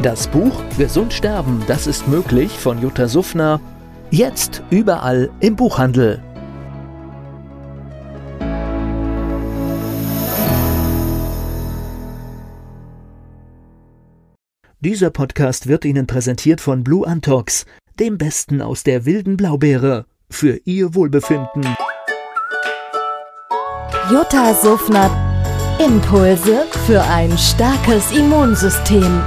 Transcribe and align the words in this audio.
Das 0.00 0.26
Buch 0.26 0.62
Gesund 0.78 1.12
sterben, 1.12 1.62
das 1.68 1.86
ist 1.86 2.08
möglich 2.08 2.50
von 2.52 2.80
Jutta 2.80 3.06
Suffner. 3.06 3.60
Jetzt 4.10 4.62
überall 4.70 5.30
im 5.40 5.54
Buchhandel. 5.54 6.22
Dieser 14.80 15.10
Podcast 15.10 15.68
wird 15.68 15.84
Ihnen 15.84 16.08
präsentiert 16.08 16.60
von 16.60 16.82
Blue 16.82 17.06
Antox, 17.06 17.66
dem 18.00 18.18
Besten 18.18 18.60
aus 18.60 18.82
der 18.82 19.04
wilden 19.04 19.36
Blaubeere, 19.36 20.06
für 20.28 20.58
Ihr 20.64 20.96
Wohlbefinden. 20.96 21.62
Jutta 24.10 24.52
Suffner. 24.54 25.10
Impulse 25.78 26.64
für 26.86 27.02
ein 27.02 27.36
starkes 27.38 28.10
Immunsystem. 28.10 29.22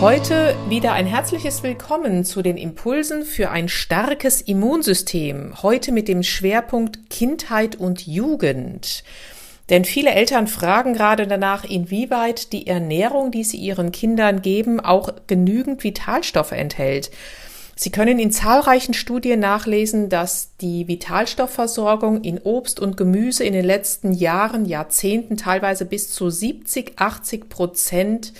Heute 0.00 0.54
wieder 0.68 0.92
ein 0.92 1.06
herzliches 1.06 1.64
Willkommen 1.64 2.24
zu 2.24 2.40
den 2.40 2.56
Impulsen 2.56 3.24
für 3.24 3.50
ein 3.50 3.68
starkes 3.68 4.40
Immunsystem. 4.40 5.60
Heute 5.60 5.90
mit 5.90 6.06
dem 6.06 6.22
Schwerpunkt 6.22 7.10
Kindheit 7.10 7.74
und 7.74 8.06
Jugend. 8.06 9.02
Denn 9.70 9.84
viele 9.84 10.10
Eltern 10.10 10.46
fragen 10.46 10.94
gerade 10.94 11.26
danach, 11.26 11.64
inwieweit 11.64 12.52
die 12.52 12.68
Ernährung, 12.68 13.32
die 13.32 13.42
sie 13.42 13.56
ihren 13.56 13.90
Kindern 13.90 14.40
geben, 14.40 14.78
auch 14.78 15.12
genügend 15.26 15.82
Vitalstoffe 15.82 16.52
enthält. 16.52 17.10
Sie 17.74 17.90
können 17.90 18.20
in 18.20 18.30
zahlreichen 18.30 18.94
Studien 18.94 19.40
nachlesen, 19.40 20.10
dass 20.10 20.56
die 20.60 20.86
Vitalstoffversorgung 20.86 22.22
in 22.22 22.38
Obst 22.38 22.78
und 22.78 22.96
Gemüse 22.96 23.42
in 23.42 23.52
den 23.52 23.64
letzten 23.64 24.12
Jahren, 24.12 24.64
Jahrzehnten 24.64 25.36
teilweise 25.36 25.86
bis 25.86 26.12
zu 26.12 26.30
70, 26.30 26.92
80 27.00 27.48
Prozent 27.48 28.32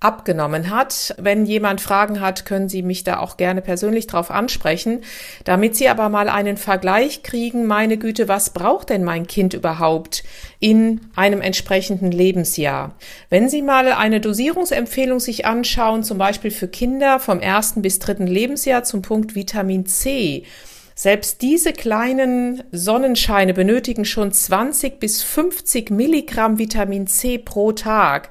abgenommen 0.00 0.70
hat. 0.70 1.14
Wenn 1.18 1.46
jemand 1.46 1.80
Fragen 1.80 2.20
hat, 2.20 2.44
können 2.44 2.68
Sie 2.68 2.82
mich 2.82 3.04
da 3.04 3.18
auch 3.18 3.36
gerne 3.36 3.62
persönlich 3.62 4.06
drauf 4.06 4.30
ansprechen. 4.30 5.02
Damit 5.44 5.76
Sie 5.76 5.88
aber 5.88 6.08
mal 6.08 6.28
einen 6.28 6.56
Vergleich 6.56 7.22
kriegen, 7.22 7.66
meine 7.66 7.96
Güte, 7.96 8.28
was 8.28 8.50
braucht 8.50 8.90
denn 8.90 9.02
mein 9.02 9.26
Kind 9.26 9.54
überhaupt 9.54 10.22
in 10.60 11.00
einem 11.16 11.40
entsprechenden 11.40 12.12
Lebensjahr? 12.12 12.94
Wenn 13.30 13.48
Sie 13.48 13.62
mal 13.62 13.92
eine 13.92 14.20
Dosierungsempfehlung 14.20 15.20
sich 15.20 15.46
anschauen, 15.46 16.04
zum 16.04 16.18
Beispiel 16.18 16.50
für 16.50 16.68
Kinder 16.68 17.18
vom 17.18 17.40
ersten 17.40 17.80
bis 17.80 17.98
dritten 17.98 18.26
Lebensjahr 18.26 18.84
zum 18.84 19.00
Punkt 19.00 19.34
Vitamin 19.34 19.86
C, 19.86 20.44
selbst 20.96 21.42
diese 21.42 21.72
kleinen 21.72 22.62
Sonnenscheine 22.70 23.52
benötigen 23.52 24.04
schon 24.04 24.30
20 24.30 25.00
bis 25.00 25.24
50 25.24 25.90
Milligramm 25.90 26.58
Vitamin 26.58 27.08
C 27.08 27.38
pro 27.38 27.72
Tag. 27.72 28.30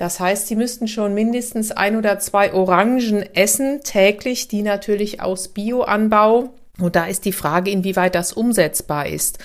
Das 0.00 0.18
heißt, 0.18 0.46
Sie 0.46 0.56
müssten 0.56 0.88
schon 0.88 1.12
mindestens 1.12 1.72
ein 1.72 1.94
oder 1.94 2.18
zwei 2.18 2.54
Orangen 2.54 3.22
essen 3.34 3.82
täglich, 3.82 4.48
die 4.48 4.62
natürlich 4.62 5.20
aus 5.20 5.48
Bioanbau. 5.48 6.54
Und 6.80 6.96
da 6.96 7.04
ist 7.04 7.26
die 7.26 7.34
Frage, 7.34 7.70
inwieweit 7.70 8.14
das 8.14 8.32
umsetzbar 8.32 9.06
ist. 9.06 9.40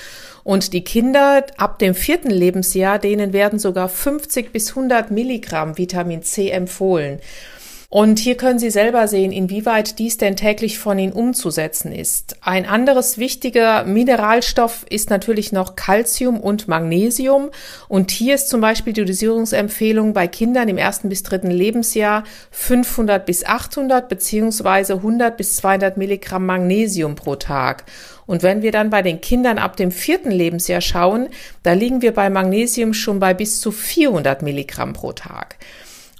Und 0.46 0.72
die 0.72 0.85
Kinder 0.85 1.46
ab 1.57 1.78
dem 1.79 1.94
vierten 1.94 2.29
Lebensjahr, 2.29 3.00
denen 3.00 3.34
werden 3.34 3.59
sogar 3.59 3.90
50 3.90 4.53
bis 4.53 4.69
100 4.69 5.12
Milligramm 5.12 5.78
Vitamin 5.78 6.24
C 6.24 6.52
empfohlen. 6.52 7.19
Und 7.95 8.19
hier 8.19 8.35
können 8.35 8.59
Sie 8.59 8.72
selber 8.72 9.07
sehen, 9.07 9.31
inwieweit 9.31 10.00
dies 10.00 10.17
denn 10.17 10.35
täglich 10.35 10.79
von 10.79 11.00
Ihnen 11.00 11.13
umzusetzen 11.13 11.94
ist. 11.94 12.35
Ein 12.41 12.66
anderes 12.66 13.17
wichtiger 13.17 13.85
Mineralstoff 13.85 14.85
ist 14.89 15.09
natürlich 15.09 15.53
noch 15.53 15.78
Calcium 15.78 16.41
und 16.41 16.67
Magnesium. 16.67 17.51
Und 17.88 18.11
hier 18.11 18.35
ist 18.35 18.50
zum 18.50 18.59
Beispiel 18.59 18.91
die 18.91 19.05
Dosierungsempfehlung 19.05 20.11
bei 20.11 20.28
Kindern 20.28 20.67
im 20.67 20.78
ersten 20.78 21.07
bis 21.07 21.23
dritten 21.23 21.50
Lebensjahr 21.50 22.25
500 22.51 23.25
bis 23.25 23.45
800 23.45 24.09
beziehungsweise 24.09 24.95
100 24.95 25.38
bis 25.38 25.55
200 25.55 25.95
Milligramm 25.95 26.45
Magnesium 26.45 27.16
pro 27.16 27.38
Tag. 27.38 27.85
Und 28.25 28.44
wenn 28.44 28.61
wir 28.61 28.73
dann 28.73 28.89
bei 28.89 29.03
den 29.03 29.22
Kindern 29.22 29.57
ab 29.57 29.78
dem 29.78 29.91
vierten 29.91 30.31
Lebensjahr 30.31 30.81
schauen, 30.81 31.29
da 31.63 31.72
liegen 31.72 32.01
wir 32.01 32.13
bei 32.13 32.29
Magnesium 32.29 32.94
schon 32.94 33.19
bei 33.19 33.34
bis 33.34 33.61
zu 33.61 33.72
400 33.72 34.41
Milligramm 34.41 34.91
pro 34.91 35.13
Tag. 35.13 35.55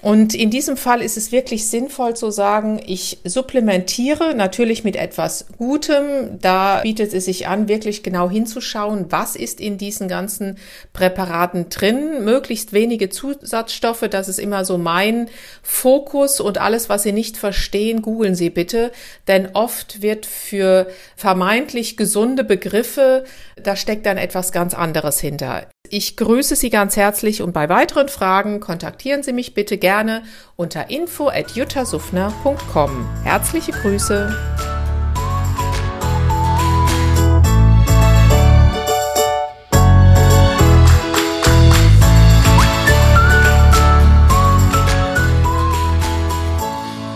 Und 0.06 0.36
in 0.36 0.52
diesem 0.52 0.78
Fall 0.78 1.02
ist 1.02 1.18
es 1.18 1.32
wirklich 1.32 1.68
sinnvoll 1.68 2.16
zu 2.16 2.30
sagen, 2.30 2.80
ich 2.86 3.18
supplementiere 3.24 4.36
natürlich 4.36 4.84
mit 4.84 4.96
etwas 4.96 5.48
Gutem. 5.58 6.38
Da 6.40 6.82
bietet 6.82 7.12
es 7.12 7.26
sich 7.26 7.48
an, 7.48 7.68
wirklich 7.68 8.04
genau 8.04 8.30
hinzuschauen, 8.30 9.08
was 9.10 9.36
ist 9.36 9.60
in 9.60 9.80
diesen 9.80 10.08
ganzen 10.08 10.60
Präparaten 10.94 11.70
drin. 11.70 12.24
Möglichst 12.24 12.72
wenige 12.72 13.10
Zusatzstoffe, 13.10 14.08
das 14.08 14.28
ist 14.28 14.38
immer 14.38 14.64
so 14.64 14.78
mein 14.78 15.28
Fokus 15.64 16.40
und 16.40 16.60
alles, 16.60 16.88
was 16.88 17.02
Sie 17.02 17.12
nicht 17.12 17.36
verstehen, 17.36 18.04
googeln 18.04 18.36
Sie 18.36 18.52
bitte. 18.52 18.92
Denn 19.28 19.56
oft 19.56 20.04
wird 20.04 20.28
für 20.28 20.86
vermeintlich 21.16 21.98
gesunde 21.98 22.44
Begriffe, 22.44 23.24
da 23.56 23.76
steckt 23.76 24.06
dann 24.06 24.20
etwas 24.20 24.52
ganz 24.52 24.76
anderes 24.76 25.20
hinter. 25.20 25.66
Ich 25.90 26.16
grüße 26.18 26.56
Sie 26.56 26.69
ganz 26.69 26.96
herzlich 26.96 27.41
und 27.41 27.53
bei 27.53 27.69
weiteren 27.69 28.09
Fragen 28.09 28.59
kontaktieren 28.59 29.23
Sie 29.23 29.34
mich 29.34 29.53
bitte 29.53 29.78
gerne 29.78 30.23
unter 30.56 30.90
info@juttasufner.com. 30.90 33.06
Herzliche 33.23 33.72
Grüße. 33.72 34.35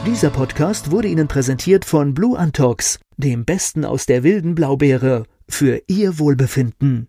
Dieser 0.05 0.29
Podcast 0.31 0.91
wurde 0.91 1.07
Ihnen 1.07 1.27
präsentiert 1.27 1.85
von 1.85 2.13
Blue 2.13 2.37
Antox, 2.37 2.99
dem 3.17 3.45
Besten 3.45 3.85
aus 3.85 4.05
der 4.05 4.23
wilden 4.23 4.53
Blaubeere, 4.55 5.23
für 5.47 5.81
Ihr 5.87 6.19
Wohlbefinden. 6.19 7.08